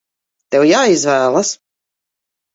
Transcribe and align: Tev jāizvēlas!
Tev 0.55 0.65
jāizvēlas! 0.69 1.53